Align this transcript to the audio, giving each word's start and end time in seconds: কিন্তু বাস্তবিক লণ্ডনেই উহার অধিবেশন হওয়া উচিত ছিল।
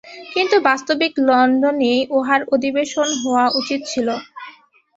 কিন্তু 0.33 0.55
বাস্তবিক 0.67 1.13
লণ্ডনেই 1.27 1.99
উহার 2.11 2.41
অধিবেশন 2.53 3.07
হওয়া 3.21 3.45
উচিত 3.59 3.79
ছিল। 3.91 4.07